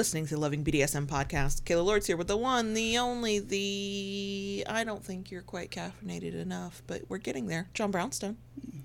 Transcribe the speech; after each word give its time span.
listening 0.00 0.24
to 0.24 0.34
the 0.34 0.40
Loving 0.40 0.64
BDSM 0.64 1.04
podcast. 1.06 1.60
Kayla 1.64 1.84
Lords 1.84 2.06
here 2.06 2.16
with 2.16 2.26
the 2.28 2.36
one, 2.38 2.72
the 2.72 2.96
only, 2.96 3.38
the. 3.38 4.64
I 4.66 4.82
don't 4.82 5.04
think 5.04 5.30
you're 5.30 5.42
quite 5.42 5.70
caffeinated 5.70 6.32
enough, 6.40 6.82
but 6.86 7.02
we're 7.10 7.18
getting 7.18 7.48
there. 7.48 7.68
John 7.74 7.90
Brownstone. 7.90 8.38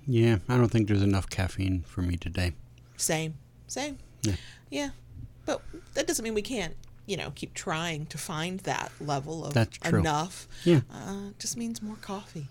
Yeah, 0.06 0.40
I 0.46 0.58
don't 0.58 0.68
think 0.68 0.88
there's 0.88 1.00
enough 1.00 1.30
caffeine 1.30 1.84
for 1.86 2.02
me 2.02 2.18
today. 2.18 2.52
Same. 2.98 3.32
Same. 3.66 3.96
Yeah. 4.24 4.34
Yeah. 4.68 4.88
But 5.46 5.62
that 5.94 6.06
doesn't 6.06 6.22
mean 6.22 6.34
we 6.34 6.42
can't, 6.42 6.76
you 7.06 7.16
know, 7.16 7.32
keep 7.34 7.54
trying 7.54 8.04
to 8.08 8.18
find 8.18 8.60
that 8.60 8.92
level 9.00 9.42
of 9.46 9.54
That's 9.54 9.78
true. 9.78 10.00
enough. 10.00 10.46
Yeah. 10.64 10.80
Uh, 10.92 11.30
just 11.38 11.56
means 11.56 11.80
more 11.80 11.96
coffee. 12.02 12.48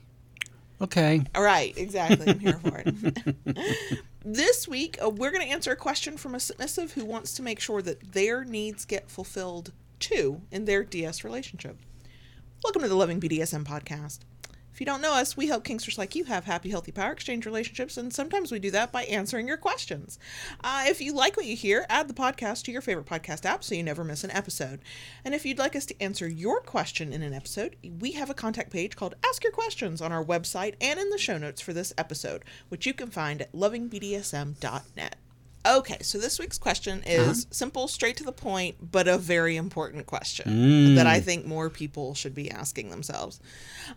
Okay. 0.82 1.22
All 1.36 1.44
right, 1.44 1.78
exactly. 1.78 2.30
I'm 2.30 2.40
here 2.40 2.60
for 2.64 2.82
it. 2.84 4.00
this 4.26 4.68
week, 4.68 4.98
uh, 5.02 5.10
we're 5.10 5.30
going 5.30 5.46
to 5.46 5.54
answer 5.54 5.72
a 5.72 5.76
question 5.76 6.18
from 6.18 6.34
a 6.34 6.40
submissive 6.40 6.94
who 6.94 7.06
wants 7.06 7.36
to 7.36 7.44
make 7.44 7.60
sure 7.60 7.82
that 7.84 8.14
their 8.14 8.44
needs 8.44 8.84
get 8.84 9.10
fulfilled 9.10 9.72
too 10.00 10.42
in 10.52 10.66
their 10.66 10.84
DS 10.84 11.24
relationship. 11.24 11.78
Welcome 12.64 12.82
to 12.82 12.88
the 12.88 12.96
Loving 12.96 13.22
BDSM 13.22 13.64
podcast. 13.64 14.20
If 14.76 14.82
you 14.82 14.86
don't 14.86 15.02
know 15.02 15.14
us, 15.14 15.38
we 15.38 15.48
help 15.48 15.64
kinksters 15.64 15.98
like 15.98 16.16
you 16.16 16.26
have 16.26 16.44
happy, 16.44 16.70
healthy 16.70 16.92
power 16.92 17.14
exchange 17.14 17.46
relationships, 17.46 17.96
and 17.96 18.14
sometimes 18.14 18.52
we 18.52 18.60
do 18.60 18.72
that 18.72 18.92
by 18.92 19.04
answering 19.06 19.48
your 19.48 19.56
questions. 19.56 20.20
Uh, 20.62 20.84
if 20.86 21.00
you 21.00 21.14
like 21.14 21.38
what 21.38 21.46
you 21.46 21.56
hear, 21.56 21.86
add 21.88 22.10
the 22.10 22.14
podcast 22.14 22.64
to 22.64 22.74
your 22.74 22.82
favorite 22.82 23.06
podcast 23.06 23.46
app 23.46 23.64
so 23.64 23.74
you 23.74 23.84
never 23.84 24.04
miss 24.04 24.26
an 24.26 24.32
episode. 24.32 24.82
And 25.24 25.34
if 25.34 25.46
you'd 25.46 25.60
like 25.60 25.78
us 25.78 25.86
to 25.86 26.02
answer 26.04 26.28
your 26.28 26.60
question 26.60 27.14
in 27.14 27.22
an 27.22 27.34
episode, 27.34 27.78
we 28.02 28.12
have 28.12 28.30
a 28.30 28.34
contact 28.34 28.70
page 28.70 28.98
called 28.98 29.16
Ask 29.26 29.46
Your 29.46 29.54
Questions 29.54 30.02
on 30.02 30.12
our 30.12 30.26
website 30.26 30.76
and 30.82 31.00
in 31.00 31.10
the 31.10 31.18
show 31.18 31.38
notes 31.38 31.62
for 31.62 31.72
this 31.72 31.94
episode, 31.98 32.44
which 32.68 32.86
you 32.86 32.94
can 32.94 33.10
find 33.10 33.44
at 33.44 33.54
lovingbdsm.net. 33.54 35.16
Okay, 35.66 35.98
so 36.02 36.20
this 36.20 36.38
week's 36.38 36.60
question 36.60 37.02
is 37.06 37.48
simple, 37.50 37.88
straight 37.88 38.18
to 38.18 38.24
the 38.24 38.32
point, 38.32 38.92
but 38.92 39.08
a 39.08 39.18
very 39.18 39.56
important 39.56 40.06
question 40.06 40.96
that 40.96 41.08
I 41.08 41.20
think 41.20 41.46
more 41.46 41.72
people 41.72 42.14
should 42.14 42.36
be 42.36 42.52
asking 42.52 42.92
themselves. 42.92 43.40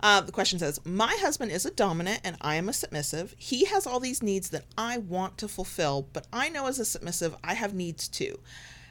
Uh, 0.01 0.23
the 0.23 0.33
question 0.33 0.59
says 0.59 0.81
My 0.87 1.15
husband 1.21 1.53
is 1.53 1.67
a 1.67 1.71
dominant 1.71 2.21
and 2.25 2.37
I 2.41 2.55
am 2.55 2.71
a 2.71 2.73
submissive. 2.73 3.35
He 3.37 3.67
has 3.67 3.87
all 3.87 4.01
these 4.01 4.23
needs 4.23 4.49
that 4.51 4.65
I 4.79 4.97
want 4.97 5.37
to 5.39 5.49
fulfill, 5.49 6.09
but 6.13 6.27
I 6.33 6.49
know 6.49 6.67
as 6.67 6.79
a 6.79 6.85
submissive 6.87 7.37
I 7.45 7.55
have 7.55 7.75
needs 7.75 8.09
too. 8.09 8.41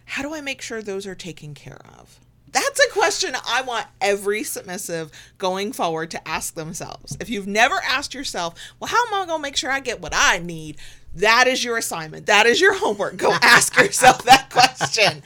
How 0.05 0.21
do 0.21 0.35
I 0.35 0.41
make 0.41 0.61
sure 0.61 0.81
those 0.81 1.07
are 1.07 1.15
taken 1.15 1.53
care 1.53 1.81
of? 1.99 2.19
That's 2.51 2.79
a 2.79 2.91
question 2.91 3.35
I 3.47 3.61
want 3.61 3.87
every 3.99 4.43
submissive 4.43 5.11
going 5.37 5.73
forward 5.73 6.11
to 6.11 6.27
ask 6.27 6.55
themselves. 6.55 7.17
If 7.19 7.29
you've 7.29 7.47
never 7.47 7.75
asked 7.87 8.13
yourself, 8.13 8.55
well, 8.79 8.89
how 8.89 9.05
am 9.07 9.13
I 9.13 9.25
going 9.25 9.39
to 9.39 9.41
make 9.41 9.57
sure 9.57 9.71
I 9.71 9.79
get 9.79 10.01
what 10.01 10.13
I 10.15 10.39
need? 10.39 10.77
That 11.15 11.47
is 11.47 11.63
your 11.63 11.77
assignment. 11.77 12.27
That 12.27 12.45
is 12.45 12.61
your 12.61 12.75
homework. 12.75 13.17
Go 13.17 13.31
ask 13.41 13.75
yourself 13.77 14.23
that 14.23 14.49
question. 14.49 15.23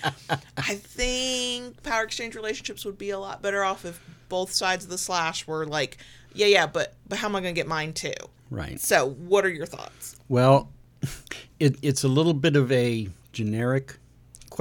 I 0.58 0.76
think 0.76 1.84
power 1.84 2.04
exchange 2.04 2.36
relationships 2.36 2.86
would 2.86 2.98
be 2.98 3.10
a 3.10 3.20
lot 3.20 3.42
better 3.42 3.64
off 3.64 3.86
if 3.86 4.02
both 4.30 4.52
sides 4.52 4.86
of 4.86 4.90
the 4.90 4.98
slash 4.98 5.46
were 5.46 5.66
like, 5.66 5.98
yeah, 6.34 6.48
yeah, 6.48 6.66
but 6.66 6.94
but 7.08 7.18
how 7.18 7.28
am 7.28 7.36
I 7.36 7.42
going 7.42 7.54
to 7.54 7.60
get 7.60 7.68
mine 7.68 7.94
too? 7.94 8.14
Right. 8.50 8.80
So, 8.80 9.10
what 9.12 9.46
are 9.46 9.50
your 9.50 9.66
thoughts? 9.66 10.16
Well, 10.30 10.70
it, 11.60 11.76
it's 11.82 12.04
a 12.04 12.08
little 12.08 12.34
bit 12.34 12.56
of 12.56 12.72
a 12.72 13.10
generic 13.34 13.98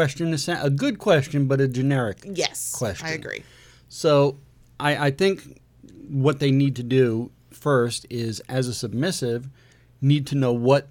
question, 0.04 0.56
a 0.62 0.70
good 0.70 0.98
question, 0.98 1.46
but 1.46 1.60
a 1.60 1.68
generic. 1.68 2.18
Yes, 2.24 2.72
Question. 2.72 3.06
I 3.06 3.10
agree. 3.12 3.42
So 3.88 4.38
I, 4.78 5.06
I 5.06 5.10
think 5.10 5.60
what 6.08 6.38
they 6.40 6.50
need 6.50 6.76
to 6.76 6.82
do 6.82 7.30
first 7.50 8.06
is, 8.10 8.40
as 8.48 8.68
a 8.68 8.74
submissive, 8.74 9.48
need 10.00 10.26
to 10.28 10.34
know 10.34 10.52
what 10.52 10.88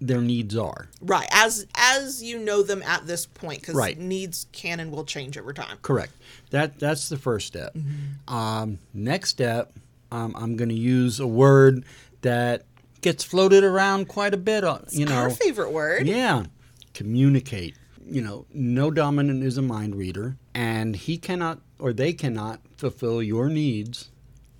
their 0.00 0.20
needs 0.20 0.56
are. 0.56 0.88
Right, 1.00 1.28
as 1.32 1.66
as 1.76 2.22
you 2.22 2.38
know 2.38 2.62
them 2.62 2.82
at 2.82 3.06
this 3.06 3.24
point, 3.24 3.60
because 3.60 3.74
Right. 3.76 3.96
needs 3.98 4.46
can 4.52 4.80
and 4.80 4.90
will 4.90 5.04
change 5.04 5.38
over 5.38 5.52
time. 5.52 5.78
Correct. 5.82 6.12
That 6.50 6.78
that's 6.78 7.08
the 7.08 7.16
first 7.16 7.46
step. 7.46 7.74
Um, 8.28 8.78
next 8.92 9.30
step, 9.30 9.72
um, 10.10 10.34
I'm 10.36 10.56
going 10.56 10.68
to 10.70 10.74
use 10.74 11.20
a 11.20 11.26
word 11.26 11.84
that 12.22 12.64
gets 13.00 13.24
floated 13.24 13.64
around 13.64 14.08
quite 14.08 14.34
a 14.34 14.36
bit. 14.36 14.64
uh, 14.64 14.78
You 14.90 15.06
know, 15.06 15.14
Our 15.14 15.30
favorite 15.30 15.72
word. 15.72 16.06
Yeah. 16.06 16.44
Communicate. 16.94 17.76
You 18.12 18.20
know, 18.20 18.44
no 18.52 18.90
dominant 18.90 19.42
is 19.42 19.56
a 19.56 19.62
mind 19.62 19.94
reader, 19.94 20.36
and 20.54 20.94
he 20.94 21.16
cannot 21.16 21.62
or 21.78 21.94
they 21.94 22.12
cannot 22.12 22.60
fulfill 22.76 23.22
your 23.22 23.48
needs 23.48 24.10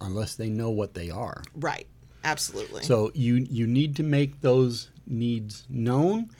unless 0.01 0.35
they 0.37 0.49
know 0.49 0.71
what 0.71 0.95
they 0.95 1.11
are. 1.11 1.43
Right, 1.55 1.87
absolutely. 2.25 2.83
So 2.83 3.11
you 3.15 3.47
you 3.51 3.67
need 3.67 3.95
to 3.97 4.03
make 4.03 4.41
those 4.41 4.89
needs 5.07 5.65
known, 5.69 6.31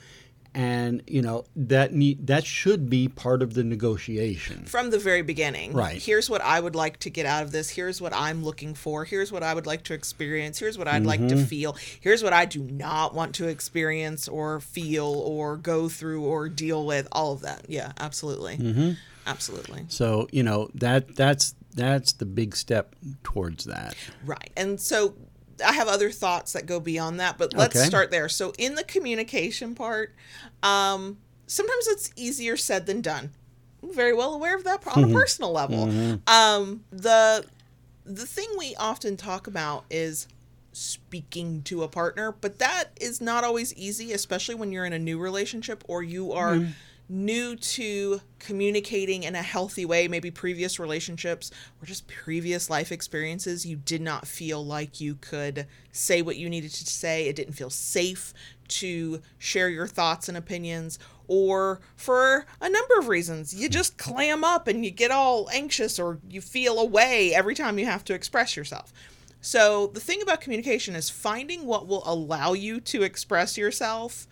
and 0.55 1.01
you 1.07 1.21
know 1.21 1.45
that 1.55 1.93
need 1.93 2.27
that 2.27 2.45
should 2.45 2.89
be 2.89 3.07
part 3.07 3.41
of 3.41 3.53
the 3.53 3.63
negotiation. 3.63 4.65
from 4.65 4.89
the 4.91 4.99
very 4.99 5.21
beginning. 5.21 5.73
Right. 5.73 6.01
Here's 6.01 6.29
what 6.29 6.41
I 6.41 6.59
would 6.59 6.75
like 6.75 6.97
to 6.99 7.09
get 7.09 7.25
out 7.25 7.43
of 7.43 7.51
this. 7.51 7.69
Here's 7.69 7.99
what 8.01 8.13
I'm 8.13 8.43
looking 8.43 8.73
for. 8.75 9.05
Here's 9.05 9.31
what 9.31 9.43
I 9.43 9.53
would 9.53 9.65
like 9.65 9.83
to 9.83 9.93
experience. 9.93 10.59
Here's 10.59 10.77
what 10.77 10.87
I'd 10.87 11.05
like 11.05 11.19
Mm-hmm. 11.19 11.37
to 11.39 11.45
feel. 11.45 11.77
Here's 11.99 12.23
what 12.23 12.33
I 12.33 12.45
do 12.45 12.61
not 12.63 13.13
want 13.15 13.35
to 13.35 13.47
experience 13.47 14.27
or 14.27 14.59
feel 14.59 15.05
or 15.05 15.57
go 15.57 15.89
through 15.89 16.23
or 16.23 16.49
deal 16.49 16.85
with. 16.85 17.07
All 17.11 17.33
of 17.33 17.41
that. 17.41 17.65
Yeah, 17.69 17.91
absolutely. 17.99 18.57
Mm-hmm. 18.57 18.91
Absolutely. 19.25 19.85
So 19.87 20.27
you 20.31 20.43
know 20.43 20.69
that 20.75 21.15
that's 21.15 21.55
that's 21.75 22.13
the 22.13 22.25
big 22.25 22.55
step 22.55 22.95
towards 23.23 23.65
that. 23.65 23.95
Right. 24.25 24.51
And 24.57 24.79
so 24.79 25.15
I 25.63 25.73
have 25.73 25.87
other 25.87 26.11
thoughts 26.11 26.53
that 26.53 26.65
go 26.65 26.79
beyond 26.79 27.19
that, 27.19 27.37
but 27.37 27.53
let's 27.53 27.77
Okay. 27.77 27.85
start 27.87 28.11
there. 28.11 28.29
So 28.29 28.53
in 28.57 28.75
the 28.75 28.83
communication 28.83 29.75
part, 29.75 30.13
um, 30.61 31.17
sometimes 31.47 31.87
it's 31.87 32.11
easier 32.15 32.57
said 32.57 32.85
than 32.85 33.01
done. 33.01 33.31
I'm 33.81 33.93
very 33.93 34.13
well 34.13 34.33
aware 34.33 34.55
of 34.55 34.63
that 34.63 34.85
on 34.87 35.03
a 35.03 35.07
personal 35.13 35.51
level. 35.51 35.89
Um, 36.27 36.83
the 36.91 37.45
the 38.05 38.25
thing 38.25 38.47
we 38.57 38.75
often 38.75 39.15
talk 39.17 39.47
about 39.47 39.85
is 39.89 40.27
speaking 40.73 41.61
to 41.63 41.83
a 41.83 41.87
partner, 41.87 42.33
but 42.41 42.59
that 42.59 42.85
is 42.99 43.21
not 43.21 43.43
always 43.43 43.73
easy, 43.75 44.11
especially 44.11 44.55
when 44.55 44.71
you're 44.71 44.85
in 44.85 44.93
a 44.93 44.99
new 44.99 45.17
relationship 45.19 45.83
or 45.87 46.01
you 46.03 46.33
are 46.33 46.59
new 47.09 47.55
to 47.55 48.21
communicating 48.39 49.23
in 49.23 49.35
a 49.35 49.41
healthy 49.41 49.85
way. 49.85 50.07
Maybe 50.07 50.31
previous 50.31 50.79
relationships 50.79 51.51
or 51.81 51.85
just 51.85 52.07
previous 52.07 52.69
life 52.69 52.91
experiences, 52.91 53.65
you 53.65 53.75
did 53.75 54.01
not 54.01 54.27
feel 54.27 54.65
like 54.65 54.99
you 55.01 55.15
could 55.15 55.67
say 55.91 56.21
what 56.21 56.37
you 56.37 56.49
needed 56.49 56.71
to 56.71 56.85
say. 56.85 57.27
It 57.27 57.35
didn't 57.35 57.53
feel 57.53 57.69
safe 57.69 58.33
to 58.69 59.21
share 59.37 59.69
your 59.69 59.87
thoughts 59.87 60.27
and 60.27 60.37
opinions, 60.37 60.97
or 61.27 61.79
for 61.95 62.45
a 62.59 62.69
number 62.69 62.97
of 62.97 63.07
reasons, 63.07 63.53
you 63.53 63.69
just 63.69 63.97
clam 63.97 64.43
up 64.43 64.67
and 64.67 64.83
you 64.83 64.91
get 64.91 65.11
all 65.11 65.49
anxious 65.51 65.99
or 65.99 66.19
you 66.29 66.41
feel 66.41 66.79
away 66.79 67.33
every 67.33 67.55
time 67.55 67.77
you 67.77 67.85
have 67.85 68.03
to 68.05 68.13
express 68.13 68.57
yourself. 68.57 68.91
So, 69.41 69.87
the 69.87 69.99
thing 69.99 70.21
about 70.21 70.41
communication 70.41 70.95
is 70.95 71.09
finding 71.09 71.65
what 71.65 71.87
will 71.87 72.03
allow 72.05 72.53
you 72.53 72.79
to 72.81 73.03
express 73.03 73.57
yourself 73.57 74.25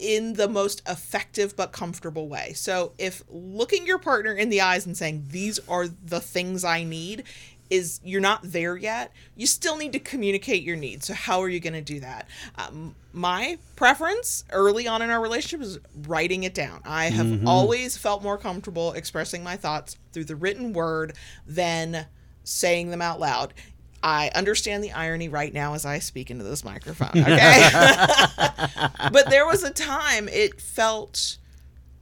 in 0.00 0.32
the 0.32 0.48
most 0.48 0.82
effective 0.88 1.54
but 1.54 1.72
comfortable 1.72 2.28
way. 2.28 2.52
So, 2.54 2.92
if 2.98 3.22
looking 3.28 3.86
your 3.86 3.98
partner 3.98 4.32
in 4.32 4.48
the 4.48 4.62
eyes 4.62 4.86
and 4.86 4.96
saying, 4.96 5.26
These 5.28 5.60
are 5.68 5.86
the 5.86 6.20
things 6.20 6.64
I 6.64 6.82
need, 6.82 7.24
is 7.68 8.00
you're 8.02 8.20
not 8.20 8.40
there 8.42 8.76
yet, 8.76 9.12
you 9.36 9.46
still 9.46 9.76
need 9.76 9.92
to 9.92 10.00
communicate 10.00 10.62
your 10.62 10.76
needs. 10.76 11.06
So, 11.06 11.14
how 11.14 11.40
are 11.40 11.48
you 11.48 11.60
going 11.60 11.74
to 11.74 11.80
do 11.80 12.00
that? 12.00 12.26
Um, 12.56 12.96
my 13.12 13.58
preference 13.76 14.44
early 14.50 14.88
on 14.88 15.02
in 15.02 15.10
our 15.10 15.20
relationship 15.20 15.64
is 15.64 15.78
writing 16.06 16.42
it 16.44 16.54
down. 16.54 16.80
I 16.84 17.06
have 17.06 17.46
always 17.46 17.96
felt 17.96 18.22
more 18.22 18.38
comfortable 18.38 18.92
expressing 18.92 19.44
my 19.44 19.56
thoughts 19.56 19.96
through 20.12 20.24
the 20.24 20.36
written 20.36 20.72
word 20.72 21.14
than 21.46 22.06
saying 22.42 22.90
them 22.90 23.02
out 23.02 23.20
loud. 23.20 23.54
I 24.02 24.30
understand 24.34 24.82
the 24.82 24.92
irony 24.92 25.28
right 25.28 25.52
now 25.52 25.74
as 25.74 25.84
I 25.84 25.98
speak 25.98 26.30
into 26.30 26.44
this 26.44 26.64
microphone, 26.64 27.10
okay? 27.10 27.68
but 29.12 29.28
there 29.28 29.46
was 29.46 29.62
a 29.62 29.70
time 29.70 30.28
it 30.28 30.60
felt 30.60 31.36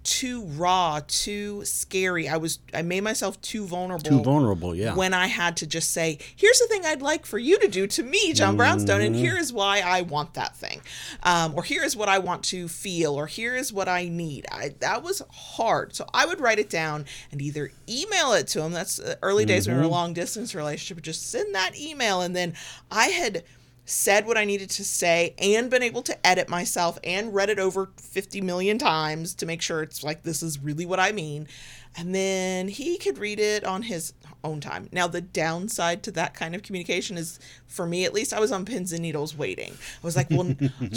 too 0.09 0.43
raw, 0.57 1.01
too 1.07 1.63
scary. 1.67 2.29
I 2.29 2.39
was 2.39 2.59
I 2.73 2.81
made 2.81 3.03
myself 3.03 3.39
too 3.43 3.67
vulnerable. 3.67 4.09
Too 4.09 4.23
vulnerable, 4.23 4.75
yeah. 4.75 4.95
When 4.95 5.13
I 5.13 5.27
had 5.27 5.57
to 5.59 5.67
just 5.67 5.93
say, 5.93 6.19
"Here's 6.35 6.59
the 6.59 6.67
thing 6.67 6.87
I'd 6.87 7.03
like 7.03 7.27
for 7.27 7.39
you 7.39 7.59
to 7.59 7.69
do 7.69 7.87
to 7.87 8.03
me, 8.03 8.33
John 8.33 8.57
Brownstone, 8.57 9.01
Mm-hmm. 9.01 9.07
and 9.07 9.17
here 9.17 9.37
is 9.37 9.53
why 9.53 9.81
I 9.81 10.01
want 10.03 10.33
that 10.35 10.57
thing, 10.57 10.81
um, 11.23 11.53
or 11.55 11.63
here 11.63 11.85
is 11.85 11.95
what 11.95 12.09
I 12.09 12.19
want 12.19 12.43
to 12.45 12.69
feel, 12.69 13.15
or 13.15 13.27
here 13.27 13.55
is 13.55 13.71
what 13.73 13.87
I 13.89 14.09
need." 14.09 14.47
I 14.51 14.75
that 14.81 15.03
was 15.03 15.21
hard, 15.31 15.95
so 15.95 16.07
I 16.15 16.25
would 16.25 16.41
write 16.41 16.59
it 16.59 16.71
down 16.71 17.05
and 17.31 17.43
either 17.43 17.71
email 17.89 18.33
it 18.33 18.47
to 18.49 18.63
him. 18.63 18.73
That's 18.73 18.99
uh, 18.99 19.17
early 19.23 19.45
days 19.45 19.67
when 19.69 19.77
we 19.77 19.81
were 19.83 19.85
Mm-hmm. 19.89 19.93
a 19.93 19.97
long 19.99 20.13
distance 20.15 20.55
relationship. 20.55 21.03
Just 21.05 21.31
send 21.31 21.55
that 21.55 21.79
email, 21.79 22.23
and 22.23 22.35
then 22.35 22.55
I 22.91 23.09
had 23.09 23.45
said 23.89 24.27
what 24.27 24.37
I 24.37 24.45
needed 24.45 24.69
to 24.71 24.85
say 24.85 25.35
and 25.39 25.71
been 25.71 25.83
able 25.83 26.03
to 26.03 26.27
edit 26.27 26.49
myself 26.49 26.99
and 27.03 27.35
read 27.35 27.49
it 27.49 27.59
over 27.59 27.91
50 27.97 28.43
million 28.43 28.79
times 28.79 29.35
to 29.37 29.47
make 29.47 29.63
sure 29.63 29.83
it's 29.83 30.05
like 30.05 30.23
this 30.23 30.43
is 30.43 30.63
really 30.63 30.85
what 30.85 31.01
I 31.01 31.13
mean. 31.13 31.49
And 31.97 32.15
then 32.15 32.69
he 32.69 32.99
could 32.99 33.19
read 33.19 33.41
it 33.41 33.65
on 33.65 33.83
his 33.83 34.13
own 34.45 34.61
time. 34.61 34.89
Now, 34.93 35.07
the 35.09 35.21
downside 35.21 36.03
to 36.05 36.11
that 36.13 36.35
kind 36.35 36.55
of 36.55 36.63
communication 36.63 37.17
is, 37.17 37.39
for 37.67 37.87
me 37.87 38.05
at 38.05 38.15
least, 38.15 38.33
I 38.33 38.41
was 38.41 38.53
on 38.53 38.65
pins 38.65 38.93
and 38.93 39.03
needles 39.03 39.37
waiting. 39.37 39.73
I 39.73 40.07
was 40.07 40.17
like, 40.17 40.29
well, 40.31 40.55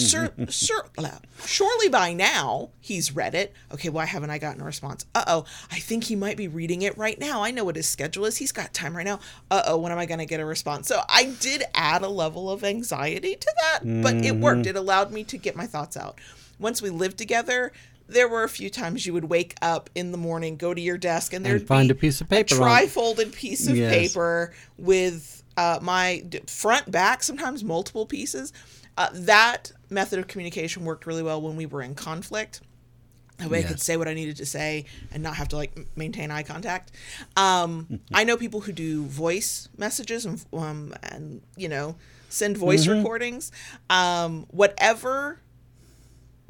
surely 1.46 1.90
by 1.90 2.14
now 2.14 2.70
he's 2.80 3.16
read 3.16 3.36
it. 3.36 3.54
Okay, 3.74 3.90
why 3.90 4.06
haven't 4.06 4.30
I 4.30 4.38
gotten 4.38 4.62
a 4.62 4.66
response? 4.66 5.06
Uh 5.16 5.24
oh, 5.28 5.46
I 5.72 5.80
think 5.80 6.06
he 6.06 6.16
might 6.16 6.38
be 6.38 6.48
reading 6.48 6.84
it 6.84 6.98
right 6.98 7.20
now. 7.20 7.44
I 7.44 7.52
know 7.52 7.64
what 7.64 7.76
his 7.76 7.90
schedule 7.90 8.26
is. 8.26 8.38
He's 8.38 8.52
got 8.52 8.74
time 8.74 8.96
right 8.96 9.06
now. 9.06 9.20
Uh 9.50 9.64
oh, 9.68 9.78
when 9.78 9.92
am 9.92 9.98
I 9.98 10.06
going 10.06 10.20
to 10.20 10.26
get 10.26 10.40
a 10.40 10.46
response? 10.46 10.88
So 10.88 11.02
I 11.10 11.36
did 11.40 11.64
add 11.74 12.04
a 12.04 12.10
level 12.10 12.52
of 12.52 12.64
anxiety 12.64 13.36
to 13.36 13.54
that, 13.62 13.80
mm-hmm. 13.80 14.02
but 14.02 14.16
it 14.16 14.36
worked. 14.36 14.68
It 14.68 14.76
allowed 14.76 15.12
me 15.12 15.24
to 15.26 15.38
get 15.38 15.56
my 15.56 15.66
thoughts 15.66 15.98
out. 15.98 16.20
Once 16.60 16.80
we 16.82 16.92
lived 16.92 17.18
together, 17.18 17.72
there 18.12 18.28
were 18.28 18.44
a 18.44 18.50
few 18.50 18.69
times 18.69 19.06
you 19.06 19.13
would 19.13 19.25
wake 19.25 19.56
up 19.62 19.90
in 19.96 20.12
the 20.12 20.18
morning, 20.18 20.58
go 20.58 20.74
to 20.74 20.81
your 20.81 20.98
desk, 20.98 21.34
and 21.34 21.46
there'd 21.46 21.68
find 21.68 21.90
a 21.90 21.96
piece 21.96 22.22
of 22.22 22.30
paper, 22.30 22.56
a 22.56 22.58
tri-folded 22.58 23.34
piece 23.34 23.68
of 23.68 23.75
yes. 23.75 23.94
paper 23.94 24.54
with 24.78 25.44
uh, 25.58 25.80
my 25.81 26.24
front, 26.48 26.92
back, 26.92 27.24
sometimes 27.24 27.63
multiple 27.63 28.06
pieces. 28.06 28.54
Uh, 28.98 29.08
that 29.13 29.72
method 29.90 30.19
of 30.19 30.28
communication 30.28 30.84
worked 30.84 31.06
really 31.06 31.24
well 31.24 31.42
when 31.42 31.56
we 31.56 31.66
were 31.66 31.81
in 31.81 31.96
conflict. 31.96 32.62
That 33.38 33.50
way 33.50 33.60
yes. 33.60 33.66
I 33.66 33.69
could 33.69 33.81
say 33.81 33.98
what 33.98 34.08
I 34.08 34.13
needed 34.13 34.38
to 34.38 34.46
say 34.46 34.86
and 35.12 35.24
not 35.24 35.36
have 35.36 35.48
to 35.50 35.56
like 35.56 35.75
maintain 35.96 36.30
eye 36.30 36.44
contact. 36.44 36.92
Um, 37.36 38.02
I 38.13 38.24
know 38.24 38.38
people 38.38 38.62
who 38.62 38.72
do 38.72 39.06
voice 39.06 39.69
messages 39.78 40.25
and, 40.25 40.46
um, 40.54 40.94
and 41.02 41.42
you 41.56 41.69
know, 41.69 41.96
send 42.30 42.58
voice 42.58 42.86
mm-hmm. 42.86 43.00
recordings. 43.00 43.52
Um, 43.90 44.46
whatever 44.52 45.40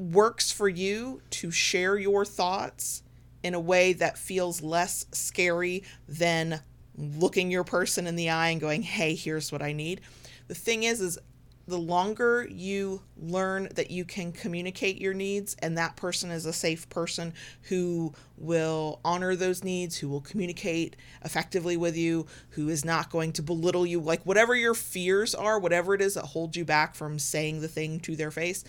works 0.02 0.52
for 0.52 0.68
you 0.68 1.22
to 1.30 1.52
share 1.52 1.98
your 1.98 2.26
thoughts 2.26 3.04
in 3.44 3.54
a 3.54 3.60
way 3.60 3.94
that 3.94 4.18
feels 4.18 4.62
less 4.62 5.06
scary 5.12 5.84
than 6.08 6.62
looking 6.98 7.52
your 7.52 7.64
person 7.64 8.08
in 8.08 8.16
the 8.16 8.30
eye 8.30 8.50
and 8.50 8.60
going, 8.60 8.82
"Hey, 8.82 9.16
here's 9.16 9.52
what 9.52 9.62
I 9.62 9.74
need." 9.74 10.02
The 10.48 10.56
thing 10.56 10.84
is 10.84 11.02
is 11.02 11.20
the 11.68 11.78
longer 11.78 12.48
you 12.50 13.02
learn 13.16 13.70
that 13.76 13.92
you 13.92 14.04
can 14.04 14.32
communicate 14.32 15.00
your 15.00 15.14
needs 15.14 15.56
and 15.60 15.78
that 15.78 15.96
person 15.96 16.32
is 16.32 16.46
a 16.46 16.52
safe 16.52 16.90
person 16.90 17.34
who 17.64 18.12
will 18.36 19.00
honor 19.06 19.36
those 19.36 19.64
needs, 19.64 19.98
who 19.98 20.10
will 20.10 20.22
communicate 20.22 20.96
effectively 21.24 21.78
with 21.78 21.96
you, 21.96 22.26
who 22.50 22.68
is 22.68 22.84
not 22.84 23.12
going 23.12 23.32
to 23.32 23.44
belittle 23.44 23.86
you, 23.86 24.00
like 24.00 24.26
whatever 24.26 24.56
your 24.56 24.74
fears 24.74 25.36
are, 25.36 25.60
whatever 25.60 25.94
it 25.94 26.02
is 26.02 26.16
that 26.16 26.26
holds 26.26 26.58
you 26.58 26.66
back 26.66 26.96
from 26.96 27.20
saying 27.20 27.62
the 27.62 27.68
thing 27.68 28.00
to 28.00 28.16
their 28.16 28.32
face, 28.32 28.64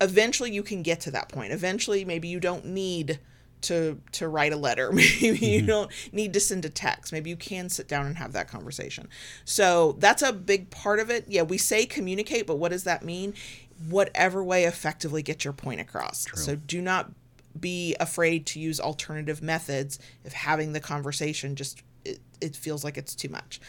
eventually 0.00 0.52
you 0.52 0.62
can 0.62 0.82
get 0.82 1.00
to 1.02 1.10
that 1.12 1.28
point. 1.28 1.52
Eventually, 1.52 2.04
maybe 2.04 2.28
you 2.28 2.40
don't 2.40 2.66
need 2.66 3.18
to 3.62 4.00
to 4.12 4.28
write 4.28 4.52
a 4.52 4.56
letter. 4.56 4.92
Maybe 4.92 5.38
mm-hmm. 5.38 5.44
you 5.44 5.62
don't 5.62 5.90
need 6.12 6.32
to 6.34 6.40
send 6.40 6.64
a 6.64 6.68
text. 6.68 7.12
Maybe 7.12 7.30
you 7.30 7.36
can 7.36 7.68
sit 7.68 7.88
down 7.88 8.06
and 8.06 8.16
have 8.16 8.32
that 8.32 8.48
conversation. 8.48 9.08
So 9.44 9.92
that's 9.98 10.22
a 10.22 10.32
big 10.32 10.70
part 10.70 11.00
of 11.00 11.10
it. 11.10 11.24
Yeah, 11.28 11.42
we 11.42 11.58
say 11.58 11.86
communicate, 11.86 12.46
but 12.46 12.56
what 12.56 12.70
does 12.70 12.84
that 12.84 13.02
mean? 13.04 13.34
Whatever 13.88 14.42
way 14.42 14.64
effectively 14.64 15.22
get 15.22 15.44
your 15.44 15.52
point 15.52 15.80
across. 15.80 16.24
True. 16.24 16.38
So 16.38 16.56
do 16.56 16.80
not 16.80 17.10
be 17.58 17.96
afraid 17.98 18.46
to 18.46 18.60
use 18.60 18.78
alternative 18.78 19.42
methods 19.42 19.98
if 20.24 20.32
having 20.32 20.72
the 20.72 20.80
conversation 20.80 21.56
just 21.56 21.82
it, 22.04 22.20
it 22.40 22.54
feels 22.54 22.84
like 22.84 22.96
it's 22.96 23.14
too 23.14 23.28
much. 23.28 23.60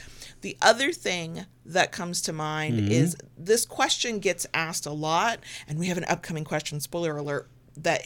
The 0.41 0.57
other 0.61 0.91
thing 0.91 1.45
that 1.65 1.91
comes 1.91 2.21
to 2.23 2.33
mind 2.33 2.79
mm-hmm. 2.79 2.91
is 2.91 3.17
this 3.47 3.65
question 3.65 4.19
gets 4.19 4.45
asked 4.53 4.85
a 4.85 4.91
lot, 4.91 5.39
and 5.67 5.79
we 5.79 5.87
have 5.87 5.97
an 5.97 6.05
upcoming 6.05 6.43
question, 6.43 6.79
spoiler 6.79 7.17
alert, 7.17 7.49
that 7.83 8.01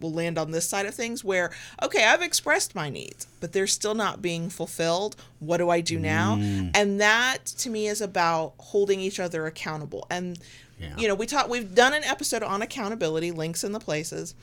will 0.00 0.12
land 0.12 0.38
on 0.38 0.50
this 0.50 0.68
side 0.68 0.86
of 0.86 0.94
things 0.94 1.24
where 1.24 1.50
okay 1.82 2.04
i've 2.04 2.22
expressed 2.22 2.74
my 2.74 2.90
needs 2.90 3.26
but 3.40 3.52
they're 3.52 3.66
still 3.66 3.94
not 3.94 4.20
being 4.20 4.48
fulfilled 4.50 5.16
what 5.38 5.56
do 5.56 5.70
i 5.70 5.80
do 5.80 5.98
now 5.98 6.36
mm. 6.36 6.70
and 6.74 7.00
that 7.00 7.44
to 7.46 7.70
me 7.70 7.86
is 7.86 8.00
about 8.00 8.52
holding 8.58 9.00
each 9.00 9.18
other 9.18 9.46
accountable 9.46 10.06
and 10.10 10.38
yeah. 10.78 10.94
you 10.96 11.08
know 11.08 11.14
we 11.14 11.26
talk 11.26 11.48
we've 11.48 11.74
done 11.74 11.94
an 11.94 12.04
episode 12.04 12.42
on 12.42 12.62
accountability 12.62 13.30
links 13.30 13.64
in 13.64 13.72
the 13.72 13.80
places 13.80 14.34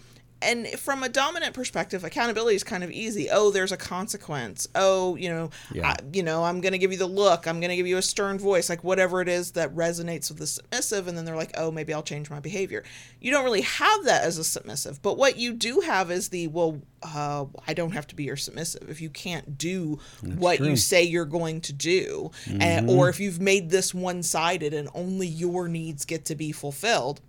and 0.41 0.67
from 0.67 1.03
a 1.03 1.09
dominant 1.09 1.53
perspective 1.53 2.03
accountability 2.03 2.55
is 2.55 2.63
kind 2.63 2.83
of 2.83 2.91
easy 2.91 3.29
oh 3.31 3.51
there's 3.51 3.71
a 3.71 3.77
consequence 3.77 4.67
oh 4.75 5.15
you 5.15 5.29
know 5.29 5.49
yeah. 5.73 5.89
I, 5.89 5.95
you 6.13 6.23
know 6.23 6.43
i'm 6.43 6.61
going 6.61 6.71
to 6.71 6.77
give 6.77 6.91
you 6.91 6.97
the 6.97 7.07
look 7.07 7.47
i'm 7.47 7.59
going 7.59 7.69
to 7.69 7.75
give 7.75 7.87
you 7.87 7.97
a 7.97 8.01
stern 8.01 8.39
voice 8.39 8.69
like 8.69 8.83
whatever 8.83 9.21
it 9.21 9.29
is 9.29 9.51
that 9.51 9.73
resonates 9.75 10.29
with 10.29 10.39
the 10.39 10.47
submissive 10.47 11.07
and 11.07 11.17
then 11.17 11.25
they're 11.25 11.35
like 11.35 11.51
oh 11.57 11.71
maybe 11.71 11.93
i'll 11.93 12.03
change 12.03 12.29
my 12.29 12.39
behavior 12.39 12.83
you 13.19 13.31
don't 13.31 13.43
really 13.43 13.61
have 13.61 14.05
that 14.05 14.23
as 14.23 14.37
a 14.37 14.43
submissive 14.43 15.01
but 15.01 15.17
what 15.17 15.37
you 15.37 15.53
do 15.53 15.81
have 15.81 16.11
is 16.11 16.29
the 16.29 16.47
well 16.47 16.81
uh, 17.03 17.45
i 17.67 17.73
don't 17.73 17.91
have 17.91 18.07
to 18.07 18.15
be 18.15 18.23
your 18.23 18.37
submissive 18.37 18.89
if 18.89 19.01
you 19.01 19.09
can't 19.09 19.57
do 19.57 19.99
That's 20.21 20.35
what 20.35 20.57
true. 20.57 20.67
you 20.67 20.75
say 20.75 21.03
you're 21.03 21.25
going 21.25 21.61
to 21.61 21.73
do 21.73 22.31
mm-hmm. 22.45 22.61
and, 22.61 22.89
or 22.89 23.09
if 23.09 23.19
you've 23.19 23.41
made 23.41 23.69
this 23.69 23.93
one-sided 23.93 24.73
and 24.73 24.89
only 24.93 25.27
your 25.27 25.67
needs 25.67 26.05
get 26.05 26.25
to 26.25 26.35
be 26.35 26.51
fulfilled 26.51 27.21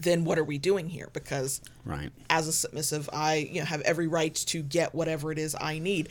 then 0.00 0.24
what 0.24 0.38
are 0.38 0.44
we 0.44 0.58
doing 0.58 0.88
here? 0.88 1.08
Because 1.12 1.60
right. 1.84 2.10
as 2.30 2.48
a 2.48 2.52
submissive, 2.52 3.08
I 3.12 3.36
you 3.36 3.60
know 3.60 3.66
have 3.66 3.80
every 3.82 4.06
right 4.06 4.34
to 4.34 4.62
get 4.62 4.94
whatever 4.94 5.32
it 5.32 5.38
is 5.38 5.56
I 5.60 5.78
need. 5.78 6.08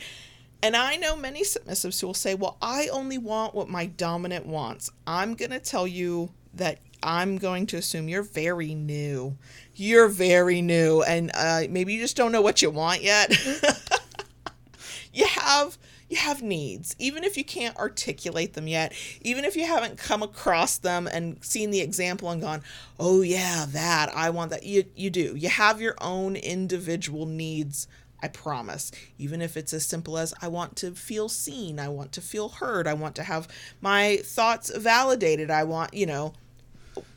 And 0.62 0.74
I 0.74 0.96
know 0.96 1.14
many 1.14 1.42
submissives 1.42 2.00
who 2.00 2.08
will 2.08 2.14
say, 2.14 2.34
"Well, 2.34 2.56
I 2.60 2.88
only 2.88 3.18
want 3.18 3.54
what 3.54 3.68
my 3.68 3.86
dominant 3.86 4.46
wants." 4.46 4.90
I'm 5.06 5.34
going 5.34 5.52
to 5.52 5.60
tell 5.60 5.86
you 5.86 6.30
that 6.54 6.78
I'm 7.02 7.38
going 7.38 7.66
to 7.66 7.76
assume 7.76 8.08
you're 8.08 8.22
very 8.22 8.74
new. 8.74 9.36
You're 9.74 10.08
very 10.08 10.60
new, 10.60 11.02
and 11.02 11.30
uh, 11.34 11.62
maybe 11.70 11.94
you 11.94 12.00
just 12.00 12.16
don't 12.16 12.32
know 12.32 12.42
what 12.42 12.60
you 12.60 12.70
want 12.70 13.02
yet. 13.02 13.30
you 15.12 15.26
have 15.26 15.78
you 16.08 16.16
have 16.16 16.42
needs, 16.42 16.96
even 16.98 17.24
if 17.24 17.36
you 17.36 17.44
can't 17.44 17.76
articulate 17.76 18.54
them 18.54 18.66
yet, 18.66 18.92
even 19.20 19.44
if 19.44 19.56
you 19.56 19.66
haven't 19.66 19.98
come 19.98 20.22
across 20.22 20.78
them 20.78 21.06
and 21.06 21.42
seen 21.44 21.70
the 21.70 21.80
example 21.80 22.30
and 22.30 22.40
gone, 22.40 22.62
oh, 22.98 23.22
yeah, 23.22 23.66
that, 23.68 24.10
I 24.14 24.30
want 24.30 24.50
that. 24.50 24.64
You, 24.64 24.84
you 24.96 25.10
do. 25.10 25.36
You 25.36 25.48
have 25.48 25.80
your 25.80 25.96
own 26.00 26.36
individual 26.36 27.26
needs. 27.26 27.86
I 28.20 28.26
promise. 28.26 28.90
Even 29.16 29.40
if 29.40 29.56
it's 29.56 29.72
as 29.72 29.86
simple 29.86 30.18
as 30.18 30.34
I 30.42 30.48
want 30.48 30.74
to 30.78 30.90
feel 30.90 31.28
seen, 31.28 31.78
I 31.78 31.88
want 31.88 32.10
to 32.12 32.20
feel 32.20 32.48
heard, 32.48 32.88
I 32.88 32.94
want 32.94 33.14
to 33.16 33.22
have 33.22 33.46
my 33.80 34.18
thoughts 34.24 34.76
validated, 34.76 35.52
I 35.52 35.62
want, 35.62 35.94
you 35.94 36.06
know, 36.06 36.32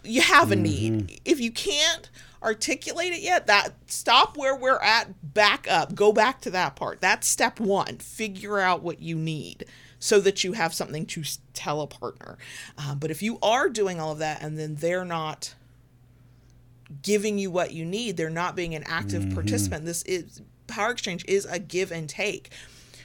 you 0.03 0.21
have 0.21 0.51
a 0.51 0.55
need. 0.55 0.93
Mm-hmm. 0.93 1.15
If 1.25 1.39
you 1.39 1.51
can't, 1.51 2.09
articulate 2.43 3.13
it 3.13 3.21
yet, 3.21 3.47
that 3.47 3.73
stop 3.87 4.35
where 4.35 4.55
we're 4.55 4.79
at, 4.79 5.33
back 5.33 5.67
up, 5.69 5.93
go 5.93 6.11
back 6.11 6.41
to 6.41 6.49
that 6.51 6.75
part. 6.75 6.99
That's 7.01 7.27
step 7.27 7.59
one. 7.59 7.97
Figure 7.97 8.59
out 8.59 8.81
what 8.81 9.01
you 9.01 9.15
need 9.15 9.65
so 9.99 10.19
that 10.21 10.43
you 10.43 10.53
have 10.53 10.73
something 10.73 11.05
to 11.05 11.23
tell 11.53 11.81
a 11.81 11.87
partner. 11.87 12.37
Uh, 12.77 12.95
but 12.95 13.11
if 13.11 13.21
you 13.21 13.37
are 13.43 13.69
doing 13.69 13.99
all 13.99 14.13
of 14.13 14.19
that 14.19 14.41
and 14.41 14.57
then 14.57 14.75
they're 14.75 15.05
not 15.05 15.53
giving 17.03 17.37
you 17.37 17.51
what 17.51 17.71
you 17.73 17.85
need, 17.85 18.17
they're 18.17 18.29
not 18.29 18.55
being 18.55 18.73
an 18.73 18.83
active 18.87 19.23
mm-hmm. 19.23 19.35
participant. 19.35 19.85
This 19.85 20.01
is 20.03 20.41
power 20.67 20.91
exchange 20.91 21.23
is 21.27 21.45
a 21.45 21.59
give 21.59 21.91
and 21.91 22.09
take 22.09 22.51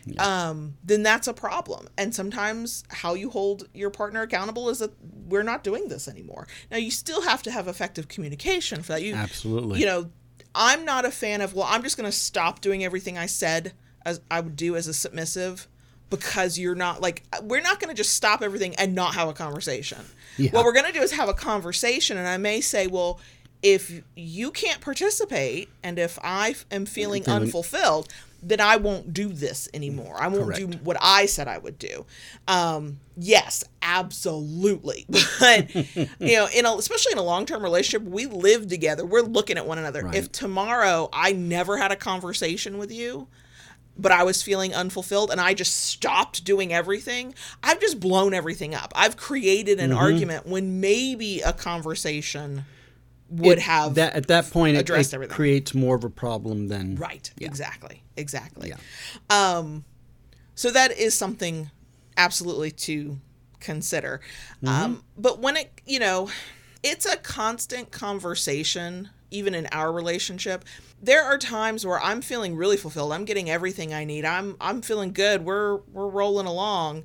yeah. 0.06 0.48
um, 0.48 0.76
then 0.84 1.02
that's 1.02 1.26
a 1.26 1.34
problem. 1.34 1.88
And 1.98 2.14
sometimes 2.14 2.84
how 2.88 3.14
you 3.14 3.30
hold 3.30 3.68
your 3.74 3.90
partner 3.90 4.22
accountable 4.22 4.68
is 4.68 4.78
that 4.78 4.92
we're 5.28 5.42
not 5.42 5.64
doing 5.64 5.88
this 5.88 6.08
anymore. 6.08 6.46
Now 6.70 6.76
you 6.76 6.90
still 6.90 7.22
have 7.22 7.42
to 7.44 7.50
have 7.50 7.68
effective 7.68 8.08
communication 8.08 8.82
for 8.82 8.92
that. 8.92 9.02
You 9.02 9.14
absolutely. 9.14 9.80
You 9.80 9.86
know, 9.86 10.10
I'm 10.54 10.84
not 10.84 11.04
a 11.04 11.10
fan 11.10 11.40
of 11.40 11.54
well, 11.54 11.66
I'm 11.68 11.82
just 11.82 11.96
going 11.96 12.10
to 12.10 12.16
stop 12.16 12.60
doing 12.60 12.84
everything 12.84 13.18
I 13.18 13.26
said 13.26 13.72
as 14.04 14.20
I 14.30 14.40
would 14.40 14.56
do 14.56 14.76
as 14.76 14.86
a 14.86 14.94
submissive 14.94 15.66
because 16.08 16.56
you're 16.56 16.76
not 16.76 17.02
like 17.02 17.24
we're 17.42 17.60
not 17.60 17.80
going 17.80 17.94
to 17.94 17.96
just 17.96 18.14
stop 18.14 18.42
everything 18.42 18.76
and 18.76 18.94
not 18.94 19.14
have 19.14 19.28
a 19.28 19.32
conversation. 19.32 19.98
Yeah. 20.38 20.50
What 20.50 20.64
we're 20.64 20.72
going 20.72 20.86
to 20.86 20.92
do 20.92 21.00
is 21.00 21.12
have 21.12 21.28
a 21.28 21.34
conversation, 21.34 22.16
and 22.16 22.28
I 22.28 22.36
may 22.36 22.60
say, 22.60 22.86
well 22.86 23.20
if 23.62 24.02
you 24.14 24.50
can't 24.50 24.80
participate 24.80 25.68
and 25.82 25.98
if 25.98 26.18
I 26.22 26.54
am 26.70 26.86
feeling 26.86 27.26
unfulfilled, 27.26 28.12
then 28.48 28.60
I 28.60 28.76
won't 28.76 29.12
do 29.12 29.28
this 29.28 29.68
anymore. 29.74 30.16
I 30.18 30.28
won't 30.28 30.44
Correct. 30.44 30.70
do 30.70 30.78
what 30.78 30.96
I 31.00 31.26
said 31.26 31.48
I 31.48 31.58
would 31.58 31.78
do. 31.78 32.06
Um, 32.46 33.00
yes, 33.16 33.64
absolutely. 33.82 35.06
But 35.38 35.74
you 35.74 36.36
know, 36.36 36.48
in 36.54 36.64
a, 36.64 36.72
especially 36.74 37.12
in 37.12 37.18
a 37.18 37.22
long 37.22 37.44
term 37.44 37.62
relationship, 37.62 38.08
we 38.08 38.26
live 38.26 38.68
together. 38.68 39.04
We're 39.04 39.22
looking 39.22 39.58
at 39.58 39.66
one 39.66 39.78
another. 39.78 40.02
Right. 40.02 40.14
If 40.14 40.32
tomorrow 40.32 41.08
I 41.12 41.32
never 41.32 41.76
had 41.76 41.92
a 41.92 41.96
conversation 41.96 42.78
with 42.78 42.90
you, 42.90 43.28
but 43.98 44.12
I 44.12 44.22
was 44.22 44.42
feeling 44.42 44.74
unfulfilled 44.74 45.30
and 45.30 45.40
I 45.40 45.54
just 45.54 45.76
stopped 45.76 46.44
doing 46.44 46.72
everything, 46.72 47.34
I've 47.62 47.80
just 47.80 48.00
blown 48.00 48.32
everything 48.32 48.74
up. 48.74 48.92
I've 48.94 49.16
created 49.16 49.80
an 49.80 49.90
mm-hmm. 49.90 49.98
argument 49.98 50.46
when 50.46 50.80
maybe 50.80 51.40
a 51.40 51.52
conversation 51.52 52.64
would 53.28 53.58
it, 53.58 53.62
have 53.62 53.94
that 53.94 54.14
at 54.14 54.28
that 54.28 54.50
point 54.50 54.76
it, 54.76 54.88
it 54.88 55.30
creates 55.30 55.74
more 55.74 55.96
of 55.96 56.04
a 56.04 56.10
problem 56.10 56.68
than 56.68 56.96
right. 56.96 57.32
yeah. 57.36 57.48
exactly. 57.48 58.02
Exactly. 58.16 58.70
Yeah. 58.70 58.76
um 59.30 59.84
so 60.54 60.70
that 60.70 60.96
is 60.96 61.14
something 61.14 61.70
absolutely 62.16 62.70
to 62.70 63.18
consider. 63.60 64.20
Mm-hmm. 64.62 64.68
um 64.68 65.04
but 65.16 65.40
when 65.40 65.56
it 65.56 65.80
you 65.86 65.98
know 65.98 66.30
it's 66.82 67.06
a 67.06 67.16
constant 67.16 67.90
conversation 67.90 69.10
even 69.32 69.54
in 69.54 69.66
our 69.72 69.92
relationship. 69.92 70.64
There 71.02 71.24
are 71.24 71.36
times 71.36 71.84
where 71.84 72.00
i'm 72.00 72.22
feeling 72.22 72.56
really 72.56 72.76
fulfilled. 72.76 73.12
I'm 73.12 73.24
getting 73.24 73.50
everything 73.50 73.92
i 73.92 74.04
need. 74.04 74.24
I'm 74.24 74.56
i'm 74.60 74.82
feeling 74.82 75.12
good. 75.12 75.44
We're 75.44 75.76
we're 75.92 76.08
rolling 76.08 76.46
along. 76.46 77.04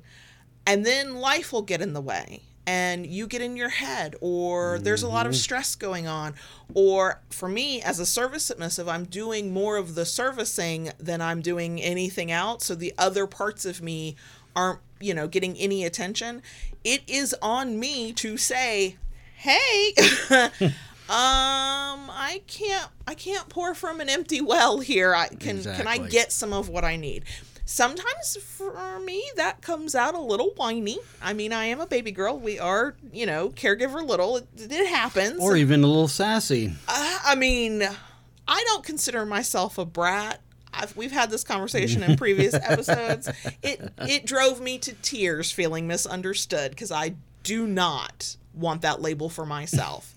And 0.64 0.86
then 0.86 1.16
life 1.16 1.52
will 1.52 1.62
get 1.62 1.82
in 1.82 1.92
the 1.92 2.00
way 2.00 2.42
and 2.66 3.06
you 3.06 3.26
get 3.26 3.42
in 3.42 3.56
your 3.56 3.68
head 3.68 4.14
or 4.20 4.78
there's 4.78 5.02
a 5.02 5.08
lot 5.08 5.26
of 5.26 5.32
mm-hmm. 5.32 5.40
stress 5.40 5.74
going 5.74 6.06
on. 6.06 6.34
Or 6.74 7.20
for 7.30 7.48
me 7.48 7.82
as 7.82 7.98
a 7.98 8.06
service 8.06 8.44
submissive 8.44 8.88
i'm 8.88 9.04
doing 9.04 9.52
more 9.52 9.76
of 9.76 9.94
the 9.94 10.06
servicing 10.06 10.90
than 10.98 11.20
i'm 11.20 11.40
doing 11.40 11.80
anything 11.80 12.30
else. 12.30 12.66
So 12.66 12.74
the 12.74 12.94
other 12.96 13.26
parts 13.26 13.64
of 13.64 13.82
me 13.82 14.16
aren't 14.54 14.80
you 15.00 15.14
know 15.14 15.26
getting 15.26 15.56
any 15.56 15.84
attention. 15.84 16.42
It 16.84 17.02
is 17.08 17.34
on 17.42 17.78
me 17.78 18.12
to 18.14 18.36
say 18.36 18.96
hey 19.36 19.94
um 21.12 22.10
i 22.10 22.40
can't 22.46 22.88
i 23.06 23.14
can't 23.14 23.48
pour 23.50 23.74
from 23.74 24.00
an 24.00 24.08
empty 24.08 24.40
well 24.40 24.80
here. 24.80 25.14
I 25.14 25.28
can 25.28 25.62
can 25.62 25.86
i 25.86 25.98
get 25.98 26.32
some 26.32 26.52
of 26.52 26.68
what 26.68 26.84
i 26.84 26.96
need? 26.96 27.24
Sometimes 27.64 28.36
for 28.40 28.98
me 29.00 29.22
that 29.36 29.60
comes 29.62 29.94
out 29.94 30.14
a 30.14 30.20
little 30.20 30.50
whiny. 30.56 30.98
I 31.22 31.32
mean 31.32 31.52
i 31.52 31.66
am 31.66 31.80
a 31.80 31.86
baby 31.86 32.12
girl. 32.12 32.38
We 32.38 32.58
are 32.58 32.94
you 33.12 33.26
know 33.26 33.50
caregiver 33.50 34.02
little. 34.06 34.38
It, 34.38 34.46
it 34.56 34.86
happens. 34.88 35.40
Or 35.40 35.56
even 35.56 35.84
a 35.84 35.86
little 35.86 36.08
sassy. 36.08 36.72
uh, 36.88 37.18
i 37.24 37.34
mean 37.34 37.82
i 38.48 38.64
don't 38.68 38.84
consider 38.84 39.26
myself 39.26 39.78
a 39.78 39.84
brat. 39.84 40.40
I've, 40.74 40.96
we've 40.96 41.12
had 41.12 41.30
this 41.30 41.44
conversation 41.44 42.02
in 42.02 42.16
previous 42.16 42.54
episodes. 42.70 43.28
It 43.62 43.92
it 43.98 44.24
drove 44.24 44.60
me 44.62 44.78
to 44.78 44.94
tears 44.94 45.52
feeling 45.52 45.86
misunderstood 45.86 46.70
because 46.70 46.90
i 46.90 47.14
do 47.42 47.66
not 47.66 48.36
want 48.54 48.80
that 48.82 49.02
label 49.02 49.28
for 49.28 49.44
myself 49.44 50.14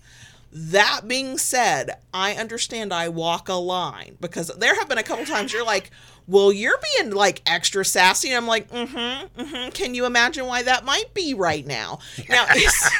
that 0.58 1.02
being 1.06 1.36
said, 1.36 1.98
I 2.14 2.32
understand 2.34 2.90
I 2.90 3.10
walk 3.10 3.50
a 3.50 3.54
line 3.54 4.16
because 4.22 4.50
there 4.56 4.74
have 4.74 4.88
been 4.88 4.96
a 4.96 5.02
couple 5.02 5.26
times 5.26 5.52
you're 5.52 5.66
like, 5.66 5.90
well, 6.26 6.50
you're 6.50 6.78
being 6.96 7.12
like 7.12 7.42
extra 7.44 7.84
sassy. 7.84 8.28
And 8.28 8.38
I'm 8.38 8.46
like, 8.46 8.70
mm 8.70 8.88
hmm, 8.88 9.40
mm 9.40 9.48
hmm. 9.64 9.68
Can 9.70 9.94
you 9.94 10.06
imagine 10.06 10.46
why 10.46 10.62
that 10.62 10.84
might 10.86 11.12
be 11.12 11.34
right 11.34 11.66
now? 11.66 11.98
Now, 12.30 12.46
is, 12.56 12.90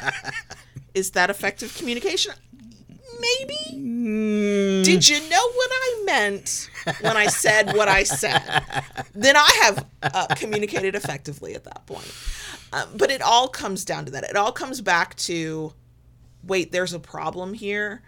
is 0.93 1.11
that 1.13 1.31
effective 1.31 1.75
communication? 1.79 2.35
Maybe. 3.19 3.57
Mm, 3.73 4.85
Did 4.85 5.09
you 5.09 5.19
know 5.31 5.51
what 5.53 5.71
I 5.73 6.03
meant 6.05 6.69
when 7.01 7.17
I 7.17 7.27
said 7.29 7.75
what 7.75 7.89
I 7.89 8.03
said? 8.03 8.43
Then 9.15 9.35
I 9.35 9.61
have 9.63 9.87
uh, 10.03 10.27
communicated 10.37 10.95
effectively 10.95 11.55
at 11.55 11.65
that 11.65 11.87
point. 11.87 12.15
Um, 12.75 12.91
but 12.97 13.11
it 13.11 13.23
all 13.23 13.49
comes 13.49 13.87
down 13.87 14.05
to 14.05 14.11
that. 14.11 14.25
It 14.25 14.37
all 14.37 14.53
comes 14.53 14.83
back 14.83 15.17
to 15.17 15.73
wait, 16.47 16.73
there's 16.73 16.93
a 16.93 17.01
problem 17.01 17.55
here. 17.55 18.03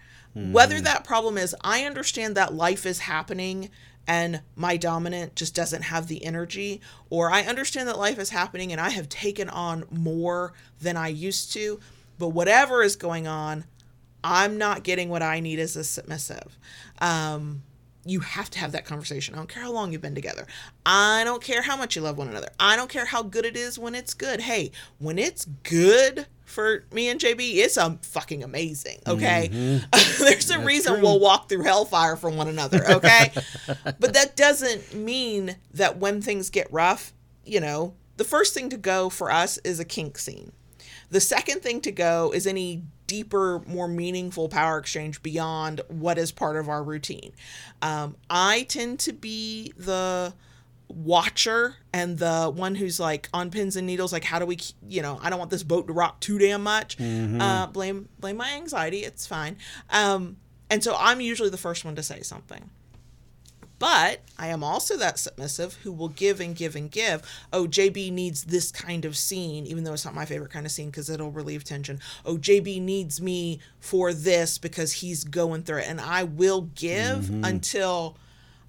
Whether 0.52 0.80
that 0.80 1.04
problem 1.04 1.36
is, 1.36 1.56
I 1.62 1.84
understand 1.84 2.36
that 2.36 2.54
life 2.54 2.86
is 2.86 3.00
happening 3.00 3.70
and 4.06 4.40
my 4.56 4.76
dominant 4.76 5.34
just 5.34 5.54
doesn't 5.54 5.82
have 5.82 6.06
the 6.06 6.24
energy, 6.24 6.80
or 7.10 7.30
I 7.30 7.42
understand 7.42 7.88
that 7.88 7.98
life 7.98 8.18
is 8.18 8.30
happening 8.30 8.72
and 8.72 8.80
I 8.80 8.90
have 8.90 9.08
taken 9.08 9.50
on 9.50 9.84
more 9.90 10.54
than 10.80 10.96
I 10.96 11.08
used 11.08 11.52
to. 11.52 11.80
But 12.18 12.28
whatever 12.28 12.82
is 12.82 12.96
going 12.96 13.26
on, 13.26 13.64
I'm 14.24 14.58
not 14.58 14.82
getting 14.82 15.08
what 15.08 15.22
I 15.22 15.40
need 15.40 15.58
as 15.58 15.76
a 15.76 15.84
submissive. 15.84 16.56
Um, 17.00 17.62
you 18.08 18.20
have 18.20 18.48
to 18.50 18.58
have 18.58 18.72
that 18.72 18.84
conversation. 18.84 19.34
I 19.34 19.38
don't 19.38 19.48
care 19.48 19.62
how 19.62 19.72
long 19.72 19.92
you've 19.92 20.00
been 20.00 20.14
together. 20.14 20.46
I 20.86 21.24
don't 21.24 21.42
care 21.42 21.62
how 21.62 21.76
much 21.76 21.94
you 21.94 22.02
love 22.02 22.16
one 22.16 22.28
another. 22.28 22.48
I 22.58 22.74
don't 22.76 22.88
care 22.88 23.04
how 23.04 23.22
good 23.22 23.44
it 23.44 23.56
is 23.56 23.78
when 23.78 23.94
it's 23.94 24.14
good. 24.14 24.40
Hey, 24.40 24.70
when 24.98 25.18
it's 25.18 25.44
good 25.62 26.26
for 26.44 26.84
me 26.90 27.08
and 27.08 27.20
JB, 27.20 27.56
it's 27.56 27.76
um 27.76 27.98
fucking 27.98 28.42
amazing. 28.42 29.00
Okay, 29.06 29.48
there's 30.18 30.50
a 30.50 30.60
reason 30.60 30.94
true. 30.94 31.02
we'll 31.02 31.20
walk 31.20 31.48
through 31.48 31.62
hellfire 31.62 32.16
for 32.16 32.30
one 32.30 32.48
another. 32.48 32.82
Okay, 32.88 33.32
but 33.84 34.14
that 34.14 34.34
doesn't 34.36 34.94
mean 34.94 35.56
that 35.74 35.98
when 35.98 36.22
things 36.22 36.48
get 36.48 36.72
rough, 36.72 37.12
you 37.44 37.60
know, 37.60 37.94
the 38.16 38.24
first 38.24 38.54
thing 38.54 38.70
to 38.70 38.78
go 38.78 39.10
for 39.10 39.30
us 39.30 39.58
is 39.58 39.78
a 39.78 39.84
kink 39.84 40.18
scene. 40.18 40.52
The 41.10 41.20
second 41.20 41.60
thing 41.62 41.80
to 41.82 41.92
go 41.92 42.32
is 42.32 42.46
any 42.46 42.82
deeper, 43.06 43.60
more 43.66 43.88
meaningful 43.88 44.48
power 44.48 44.78
exchange 44.78 45.22
beyond 45.22 45.80
what 45.88 46.18
is 46.18 46.30
part 46.32 46.56
of 46.56 46.68
our 46.68 46.82
routine. 46.82 47.32
Um, 47.82 48.16
I 48.28 48.64
tend 48.68 49.00
to 49.00 49.12
be 49.12 49.72
the 49.76 50.34
watcher 50.88 51.76
and 51.92 52.18
the 52.18 52.50
one 52.54 52.74
who's 52.74 52.98
like 52.98 53.28
on 53.34 53.50
pins 53.50 53.76
and 53.76 53.86
needles 53.86 54.10
like 54.10 54.24
how 54.24 54.38
do 54.38 54.46
we 54.46 54.56
you 54.88 55.02
know 55.02 55.18
i 55.22 55.28
don't 55.28 55.38
want 55.38 55.50
this 55.50 55.62
boat 55.62 55.86
to 55.86 55.92
rock 55.92 56.18
too 56.18 56.38
damn 56.38 56.62
much. 56.62 56.96
Uh 56.98 57.66
blame 57.66 58.08
blame 58.18 58.38
my 58.38 58.52
anxiety. 58.54 59.00
It's 59.00 59.26
fine. 59.26 59.58
Um 59.90 60.38
and 60.70 60.82
so 60.82 60.96
i'm 60.98 61.20
usually 61.20 61.50
the 61.50 61.58
first 61.58 61.84
one 61.84 61.94
to 61.96 62.02
say 62.02 62.22
something 62.22 62.70
but 63.78 64.20
I 64.38 64.48
am 64.48 64.64
also 64.64 64.96
that 64.96 65.18
submissive 65.18 65.74
who 65.82 65.92
will 65.92 66.08
give 66.08 66.40
and 66.40 66.54
give 66.54 66.74
and 66.74 66.90
give. 66.90 67.22
Oh, 67.52 67.66
JB 67.66 68.12
needs 68.12 68.44
this 68.44 68.70
kind 68.72 69.04
of 69.04 69.16
scene, 69.16 69.66
even 69.66 69.84
though 69.84 69.92
it's 69.92 70.04
not 70.04 70.14
my 70.14 70.24
favorite 70.24 70.50
kind 70.50 70.66
of 70.66 70.72
scene 70.72 70.90
because 70.90 71.10
it'll 71.10 71.30
relieve 71.30 71.64
tension. 71.64 72.00
Oh, 72.24 72.36
JB 72.36 72.82
needs 72.82 73.20
me 73.20 73.60
for 73.78 74.12
this 74.12 74.58
because 74.58 74.94
he's 74.94 75.24
going 75.24 75.62
through 75.62 75.78
it. 75.78 75.88
And 75.88 76.00
I 76.00 76.24
will 76.24 76.62
give 76.74 77.30
until 77.44 78.16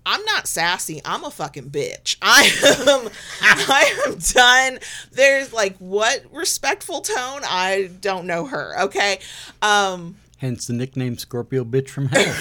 I'm 0.06 0.24
not 0.26 0.48
sassy. 0.48 1.02
I'm 1.06 1.24
a 1.24 1.32
fucking 1.32 1.70
bitch. 1.70 2.18
I 2.22 2.50
am 2.88 3.10
I 3.42 4.04
am 4.08 4.18
done. 4.18 4.80
There's 5.12 5.54
like 5.54 5.78
what 5.78 6.24
respectful 6.32 7.02
tone? 7.02 7.42
I 7.44 7.90
don't 8.02 8.26
know 8.26 8.46
her. 8.46 8.82
Okay. 8.84 9.20
Um 9.62 10.16
Hence 10.40 10.68
the 10.68 10.74
nickname 10.74 11.18
Scorpio 11.18 11.64
Bitch 11.64 11.90
from 11.90 12.08
Hell. 12.08 12.36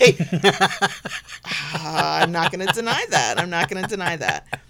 Uh, 1.74 2.20
I'm 2.22 2.32
not 2.32 2.50
going 2.52 2.66
to 2.66 2.72
deny 2.72 3.04
that. 3.10 3.38
I'm 3.38 3.50
not 3.50 3.68
going 3.68 3.82
to 3.82 3.88
deny 3.88 4.16
that. 4.16 4.60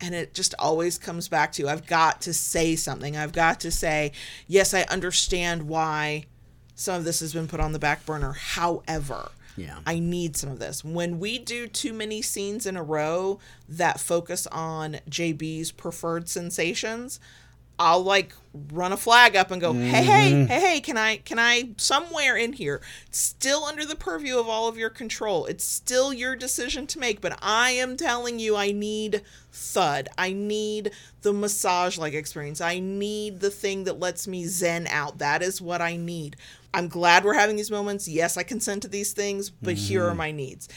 And 0.00 0.14
it 0.14 0.34
just 0.34 0.54
always 0.58 0.98
comes 0.98 1.28
back 1.28 1.52
to 1.52 1.68
I've 1.68 1.86
got 1.86 2.20
to 2.22 2.34
say 2.34 2.76
something. 2.76 3.16
I've 3.16 3.32
got 3.32 3.60
to 3.60 3.70
say, 3.70 4.12
yes, 4.46 4.74
I 4.74 4.82
understand 4.82 5.68
why 5.68 6.24
some 6.74 6.96
of 6.96 7.04
this 7.04 7.20
has 7.20 7.32
been 7.32 7.48
put 7.48 7.60
on 7.60 7.72
the 7.72 7.78
back 7.78 8.04
burner. 8.06 8.32
However, 8.32 9.30
Yeah. 9.56 9.78
I 9.86 9.98
need 9.98 10.36
some 10.36 10.50
of 10.50 10.58
this. 10.58 10.84
When 10.84 11.18
we 11.18 11.38
do 11.38 11.66
too 11.66 11.92
many 11.92 12.20
scenes 12.22 12.66
in 12.66 12.76
a 12.76 12.82
row 12.82 13.38
that 13.68 14.00
focus 14.00 14.46
on 14.48 14.98
JB's 15.08 15.72
preferred 15.72 16.28
sensations, 16.28 17.18
I'll 17.78 18.02
like 18.02 18.34
run 18.72 18.92
a 18.92 18.96
flag 18.96 19.36
up 19.36 19.50
and 19.50 19.60
go, 19.60 19.72
"Hey, 19.72 20.02
hey, 20.02 20.32
mm-hmm. 20.32 20.46
hey, 20.46 20.60
hey, 20.60 20.80
can 20.80 20.96
I 20.96 21.18
can 21.18 21.38
I 21.38 21.70
somewhere 21.76 22.36
in 22.36 22.54
here? 22.54 22.80
It's 23.06 23.18
still 23.18 23.64
under 23.64 23.84
the 23.84 23.94
purview 23.94 24.38
of 24.38 24.48
all 24.48 24.68
of 24.68 24.78
your 24.78 24.88
control. 24.88 25.44
It's 25.46 25.64
still 25.64 26.12
your 26.12 26.36
decision 26.36 26.86
to 26.88 26.98
make, 26.98 27.20
but 27.20 27.38
I 27.42 27.72
am 27.72 27.96
telling 27.96 28.38
you 28.38 28.56
I 28.56 28.72
need 28.72 29.22
thud. 29.52 30.08
I 30.16 30.32
need 30.32 30.92
the 31.22 31.32
massage 31.32 31.98
like 31.98 32.14
experience. 32.14 32.60
I 32.60 32.78
need 32.78 33.40
the 33.40 33.50
thing 33.50 33.84
that 33.84 34.00
lets 34.00 34.26
me 34.26 34.46
zen 34.46 34.86
out. 34.86 35.18
That 35.18 35.42
is 35.42 35.60
what 35.60 35.82
I 35.82 35.96
need. 35.96 36.36
I'm 36.72 36.88
glad 36.88 37.24
we're 37.24 37.34
having 37.34 37.56
these 37.56 37.70
moments. 37.70 38.08
Yes, 38.08 38.36
I 38.36 38.42
consent 38.42 38.82
to 38.82 38.88
these 38.88 39.12
things, 39.12 39.50
but 39.50 39.74
here 39.74 40.04
are 40.04 40.08
mm-hmm. 40.08 40.18
my 40.18 40.30
needs." 40.30 40.68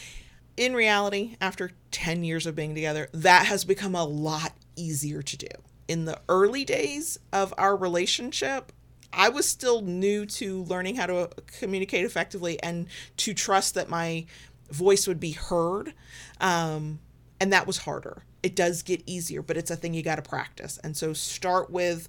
In 0.58 0.74
reality, 0.74 1.38
after 1.40 1.72
10 1.92 2.26
years 2.26 2.46
of 2.46 2.54
being 2.54 2.76
together, 2.76 3.08
that 3.14 3.46
has 3.46 3.64
become 3.64 3.96
a 3.96 4.04
lot 4.04 4.52
easier 4.76 5.22
to 5.22 5.38
do 5.38 5.48
in 5.90 6.06
the 6.06 6.20
early 6.30 6.64
days 6.64 7.18
of 7.34 7.54
our 7.58 7.76
relationship, 7.76 8.72
I 9.12 9.30
was 9.30 9.48
still 9.48 9.82
new 9.82 10.26
to 10.28 10.64
learning 10.64 10.96
how 10.96 11.08
to 11.08 11.30
communicate 11.60 12.06
effectively 12.06 12.62
and 12.62 12.88
to 13.18 13.34
trust 13.34 13.74
that 13.74 13.90
my 13.90 14.28
voice 14.70 15.08
would 15.08 15.20
be 15.20 15.32
heard. 15.32 15.94
Um, 16.40 17.00
and 17.42 17.52
that 17.52 17.66
was 17.66 17.80
harder. 17.80 18.24
It 18.44 18.56
does 18.56 18.84
get 18.84 19.02
easier, 19.08 19.42
but 19.42 19.58
it's 19.58 19.72
a 19.72 19.76
thing 19.76 19.96
you 19.96 20.04
got 20.04 20.18
to 20.18 20.22
practice. 20.22 20.80
And 20.84 20.96
so 20.96 21.12
start 21.14 21.72
with 21.72 22.08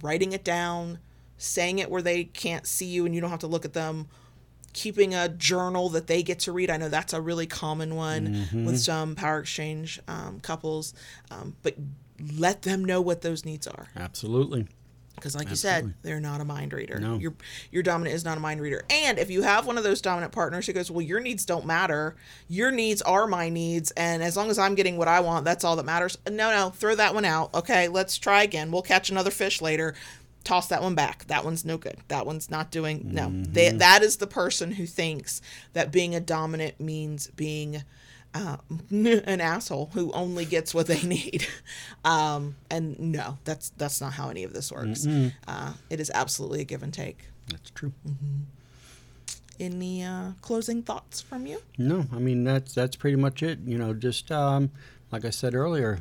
writing 0.00 0.32
it 0.32 0.42
down, 0.42 0.98
saying 1.36 1.80
it 1.80 1.90
where 1.90 2.02
they 2.02 2.24
can't 2.24 2.66
see 2.66 2.86
you 2.86 3.04
and 3.04 3.14
you 3.14 3.20
don't 3.20 3.30
have 3.30 3.40
to 3.40 3.46
look 3.46 3.66
at 3.66 3.74
them, 3.74 4.08
keeping 4.72 5.14
a 5.14 5.28
journal 5.28 5.90
that 5.90 6.06
they 6.06 6.22
get 6.22 6.38
to 6.40 6.52
read. 6.52 6.70
I 6.70 6.78
know 6.78 6.88
that's 6.88 7.12
a 7.12 7.20
really 7.20 7.46
common 7.46 7.94
one 7.94 8.24
with 8.64 8.78
some 8.80 9.14
power 9.16 9.40
exchange 9.40 10.00
um, 10.08 10.40
couples, 10.40 10.94
um, 11.30 11.56
but 11.62 11.76
let 12.36 12.62
them 12.62 12.84
know 12.84 13.00
what 13.00 13.22
those 13.22 13.44
needs 13.44 13.66
are. 13.66 13.88
Absolutely. 13.96 14.66
because 15.14 15.34
like 15.34 15.50
you 15.50 15.56
said 15.56 15.94
they're 16.02 16.20
not 16.20 16.40
a 16.40 16.44
mind 16.44 16.72
reader. 16.72 16.98
No. 16.98 17.16
your 17.18 17.34
your 17.70 17.82
dominant 17.82 18.14
is 18.14 18.24
not 18.24 18.36
a 18.36 18.40
mind 18.40 18.60
reader. 18.60 18.84
And 18.90 19.18
if 19.18 19.30
you 19.30 19.42
have 19.42 19.66
one 19.66 19.78
of 19.78 19.84
those 19.84 20.00
dominant 20.00 20.32
partners 20.32 20.66
who 20.66 20.72
goes 20.72 20.90
well 20.90 21.02
your 21.02 21.20
needs 21.20 21.44
don't 21.44 21.66
matter. 21.66 22.16
Your 22.48 22.70
needs 22.70 23.02
are 23.02 23.26
my 23.26 23.48
needs 23.48 23.90
and 23.92 24.22
as 24.22 24.36
long 24.36 24.50
as 24.50 24.58
i'm 24.58 24.74
getting 24.74 24.96
what 24.96 25.08
i 25.08 25.20
want 25.20 25.44
that's 25.44 25.64
all 25.64 25.76
that 25.76 25.84
matters. 25.84 26.18
Uh, 26.26 26.30
no 26.30 26.50
no 26.50 26.70
throw 26.70 26.94
that 26.94 27.14
one 27.14 27.24
out. 27.24 27.54
Okay 27.54 27.88
let's 27.88 28.18
try 28.18 28.42
again. 28.42 28.70
We'll 28.70 28.82
catch 28.82 29.10
another 29.10 29.30
fish 29.30 29.60
later. 29.60 29.94
Toss 30.44 30.66
that 30.68 30.82
one 30.82 30.96
back. 30.96 31.24
That 31.28 31.44
one's 31.44 31.64
no 31.64 31.78
good. 31.78 31.98
That 32.08 32.26
one's 32.26 32.50
not 32.50 32.72
doing 32.72 33.02
no. 33.04 33.30
They, 33.30 33.68
mm-hmm. 33.68 33.78
that 33.78 34.02
is 34.02 34.16
the 34.16 34.26
person 34.26 34.72
who 34.72 34.86
thinks 34.86 35.40
that 35.72 35.92
being 35.92 36.16
a 36.16 36.20
dominant 36.20 36.80
means 36.80 37.28
being 37.28 37.84
uh, 38.34 38.56
an 38.90 39.40
asshole 39.40 39.90
who 39.94 40.10
only 40.12 40.44
gets 40.44 40.74
what 40.74 40.86
they 40.86 41.02
need. 41.02 41.46
Um, 42.04 42.56
and 42.68 42.98
no, 42.98 43.38
that's 43.44 43.70
that's 43.76 44.00
not 44.00 44.14
how 44.14 44.28
any 44.28 44.42
of 44.42 44.52
this 44.52 44.72
works. 44.72 45.06
Uh, 45.46 45.72
it 45.88 46.00
is 46.00 46.10
absolutely 46.12 46.60
a 46.62 46.64
give 46.64 46.82
and 46.82 46.92
take. 46.92 47.28
That's 47.48 47.70
true. 47.70 47.92
Any 49.60 50.02
uh, 50.02 50.32
closing 50.40 50.82
thoughts 50.82 51.20
from 51.20 51.46
you? 51.46 51.62
No, 51.78 52.06
I 52.12 52.18
mean 52.18 52.42
that's 52.42 52.74
that's 52.74 52.96
pretty 52.96 53.14
much 53.16 53.44
it. 53.44 53.60
You 53.64 53.78
know, 53.78 53.94
just 53.94 54.32
um, 54.32 54.72
like 55.12 55.24
I 55.24 55.30
said 55.30 55.54
earlier, 55.54 56.00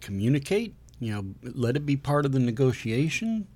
communicate. 0.00 0.74
You 0.98 1.12
know, 1.12 1.24
let 1.42 1.76
it 1.76 1.84
be 1.84 1.96
part 1.98 2.24
of 2.24 2.32
the 2.32 2.40
negotiation. 2.40 3.46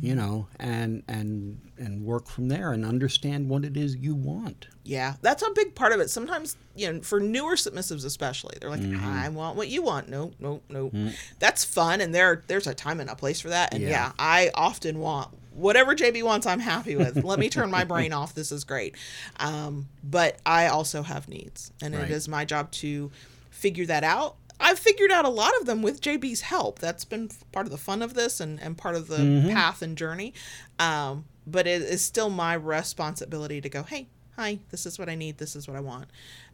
You 0.00 0.14
know, 0.14 0.46
and 0.60 1.02
and 1.08 1.60
and 1.76 2.04
work 2.04 2.28
from 2.28 2.48
there 2.48 2.72
and 2.72 2.84
understand 2.84 3.48
what 3.48 3.64
it 3.64 3.76
is 3.76 3.96
you 3.96 4.14
want. 4.14 4.68
Yeah, 4.84 5.14
that's 5.22 5.42
a 5.42 5.50
big 5.54 5.74
part 5.74 5.92
of 5.92 5.98
it. 6.00 6.08
Sometimes, 6.08 6.56
you 6.76 6.92
know, 6.92 7.00
for 7.02 7.18
newer 7.18 7.56
submissives 7.56 8.04
especially, 8.04 8.56
they're 8.60 8.70
like, 8.70 8.80
Mm-hmm. 8.80 9.04
"I 9.04 9.28
want 9.28 9.56
what 9.56 9.68
you 9.68 9.82
want." 9.82 10.08
No, 10.08 10.32
no, 10.38 10.60
no. 10.68 10.92
That's 11.40 11.64
fun, 11.64 12.00
and 12.00 12.14
there, 12.14 12.44
there's 12.46 12.68
a 12.68 12.74
time 12.74 13.00
and 13.00 13.10
a 13.10 13.16
place 13.16 13.40
for 13.40 13.48
that. 13.48 13.74
And 13.74 13.82
yeah. 13.82 13.88
Yeah. 13.90 14.12
I 14.18 14.50
often 14.54 15.00
want 15.00 15.30
whatever 15.52 15.96
JB 15.96 16.22
wants. 16.22 16.46
I'm 16.46 16.60
happy 16.60 16.94
with. 16.94 17.24
Let 17.24 17.40
me 17.40 17.48
turn 17.48 17.68
my 17.70 17.82
brain 17.82 18.12
off. 18.12 18.34
This 18.34 18.52
is 18.52 18.62
great. 18.62 18.94
Um, 19.40 19.88
but 20.04 20.38
I 20.46 20.68
also 20.68 21.02
have 21.02 21.28
needs, 21.28 21.72
and 21.82 21.94
Right. 21.94 22.04
it 22.04 22.10
is 22.12 22.28
my 22.28 22.44
job 22.44 22.70
to 22.72 23.10
figure 23.50 23.86
that 23.86 24.04
out. 24.04 24.36
I've 24.60 24.78
figured 24.78 25.10
out 25.10 25.24
a 25.24 25.28
lot 25.30 25.52
of 25.60 25.66
them 25.66 25.82
with 25.82 26.00
JB's 26.00 26.40
help. 26.42 26.78
That's 26.78 27.04
been 27.04 27.30
part 27.52 27.66
of 27.66 27.70
the 27.72 27.78
fun 27.78 28.02
of 28.02 28.14
this 28.14 28.40
and, 28.40 28.60
and 28.60 28.76
part 28.76 28.94
of 28.96 29.08
the 29.08 29.48
path 29.50 29.82
and 29.82 29.96
journey. 29.96 30.34
Um, 30.78 31.26
but 31.46 31.66
it 31.66 31.80
is 31.82 32.04
still 32.04 32.28
my 32.28 32.54
responsibility 32.54 33.60
to 33.60 33.68
go, 33.68 33.82
hey, 33.84 34.08
hi, 34.36 34.58
this 34.70 34.84
is 34.84 34.98
what 34.98 35.08
I 35.08 35.14
need, 35.14 35.38
this 35.38 35.54
is 35.56 35.66
what 35.68 35.76
I 35.76 35.80
want. 35.80 36.06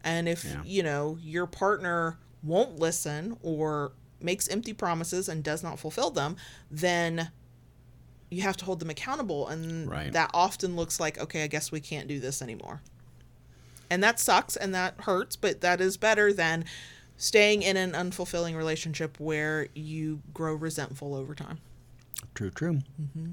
And 0.05 0.29
if, 0.29 0.45
Yeah. 0.45 0.63
you 0.65 0.83
know, 0.83 1.19
your 1.23 1.47
partner 1.47 2.19
won't 2.43 2.79
listen 2.79 3.37
or 3.43 3.93
makes 4.21 4.49
empty 4.49 4.73
promises 4.73 5.29
and 5.29 5.43
does 5.43 5.63
not 5.63 5.79
fulfill 5.79 6.11
them, 6.11 6.37
then 6.71 7.31
you 8.31 8.43
have 8.43 8.57
to 8.59 8.65
hold 8.65 8.81
them 8.81 8.91
accountable. 8.91 9.49
And 9.49 9.89
Right. 9.89 10.13
that 10.13 10.31
often 10.35 10.77
looks 10.77 11.01
like, 11.01 11.19
okay, 11.19 11.43
I 11.45 11.47
guess 11.47 11.73
we 11.73 11.81
can't 11.81 12.07
do 12.09 12.21
this 12.21 12.41
anymore. 12.43 12.83
And 13.91 14.03
that 14.03 14.19
sucks 14.19 14.57
and 14.57 14.75
that 14.75 14.95
hurts, 15.01 15.37
but 15.37 15.61
that 15.61 15.81
is 15.81 15.97
better 15.97 16.33
than 16.33 16.65
staying 17.17 17.63
in 17.63 17.77
an 17.77 17.93
unfulfilling 17.93 18.57
relationship 18.57 19.19
where 19.19 19.69
you 19.75 20.21
grow 20.33 20.55
resentful 20.55 21.15
over 21.15 21.35
time. 21.35 21.59
True, 22.35 22.51
true. 22.51 22.81
Mm-hmm. 23.01 23.33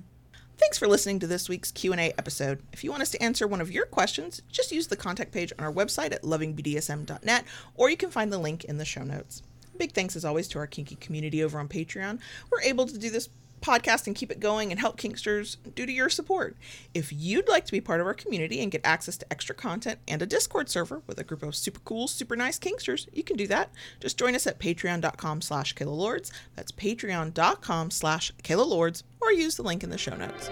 Thanks 0.57 0.77
for 0.77 0.87
listening 0.87 1.17
to 1.19 1.27
this 1.27 1.49
week's 1.49 1.71
Q&A 1.71 2.13
episode. 2.19 2.61
If 2.71 2.83
you 2.83 2.91
want 2.91 3.01
us 3.01 3.09
to 3.11 3.23
answer 3.23 3.47
one 3.47 3.61
of 3.61 3.71
your 3.71 3.87
questions, 3.87 4.43
just 4.51 4.71
use 4.71 4.87
the 4.87 4.95
contact 4.95 5.31
page 5.31 5.51
on 5.57 5.65
our 5.65 5.73
website 5.73 6.13
at 6.13 6.21
lovingbdsm.net 6.21 7.45
or 7.75 7.89
you 7.89 7.97
can 7.97 8.11
find 8.11 8.31
the 8.31 8.37
link 8.37 8.65
in 8.65 8.77
the 8.77 8.85
show 8.85 9.03
notes. 9.03 9.41
Big 9.77 9.93
thanks 9.93 10.15
as 10.15 10.23
always 10.23 10.47
to 10.49 10.59
our 10.59 10.67
kinky 10.67 10.95
community 10.97 11.43
over 11.43 11.59
on 11.59 11.67
Patreon. 11.67 12.19
We're 12.51 12.61
able 12.61 12.85
to 12.85 12.97
do 12.99 13.09
this 13.09 13.29
podcast 13.61 14.07
and 14.07 14.15
keep 14.15 14.31
it 14.31 14.39
going 14.39 14.71
and 14.71 14.79
help 14.79 14.99
kinksters 14.99 15.57
due 15.75 15.85
to 15.85 15.91
your 15.91 16.09
support. 16.09 16.57
If 16.93 17.13
you'd 17.13 17.47
like 17.47 17.65
to 17.65 17.71
be 17.71 17.81
part 17.81 18.01
of 18.01 18.07
our 18.07 18.13
community 18.13 18.61
and 18.61 18.71
get 18.71 18.81
access 18.83 19.17
to 19.17 19.31
extra 19.31 19.55
content 19.55 19.99
and 20.07 20.21
a 20.21 20.25
Discord 20.25 20.69
server 20.69 21.01
with 21.07 21.19
a 21.19 21.23
group 21.23 21.43
of 21.43 21.55
super 21.55 21.79
cool, 21.81 22.07
super 22.07 22.35
nice 22.35 22.59
kinksters, 22.59 23.07
you 23.13 23.23
can 23.23 23.37
do 23.37 23.47
that. 23.47 23.69
Just 23.99 24.17
join 24.17 24.35
us 24.35 24.47
at 24.47 24.59
patreon.com 24.59 25.41
slash 25.41 25.75
Lords. 25.79 26.31
That's 26.55 26.71
patreon.com 26.71 27.91
slash 27.91 28.31
Lords 28.49 29.03
or 29.21 29.31
use 29.31 29.55
the 29.55 29.63
link 29.63 29.83
in 29.83 29.89
the 29.89 29.97
show 29.97 30.15
notes. 30.15 30.49